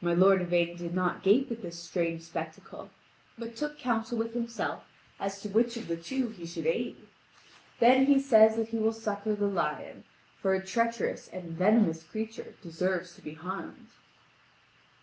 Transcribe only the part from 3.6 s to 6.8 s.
counsel with himself as to which of the two he should